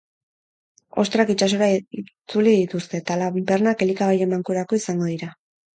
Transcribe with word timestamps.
Ostrak 1.03 1.33
itsasora 1.33 1.67
itzuli 1.99 2.57
dituzte, 2.63 3.05
eta 3.05 3.21
lanpernak 3.25 3.87
elikagaien 3.89 4.37
bankurako 4.39 4.83
izango 4.85 5.17
dira. 5.17 5.35